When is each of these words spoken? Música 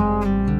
Música 0.00 0.59